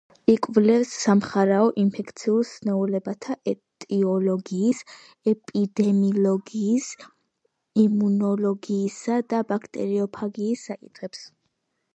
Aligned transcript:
იკვლევს 0.31 0.91
სამხარეო 0.99 1.65
ინფექციურ 1.81 2.47
სნეულებათა 2.51 3.35
ეტიოლოგიის, 3.51 4.81
ეპიდემიოლოგიის, 5.33 6.89
იმუნოლოგიისა 7.87 9.23
და 9.35 9.43
ბაქტერიოფაგიის 9.53 10.65
საკითხებს. 10.73 11.23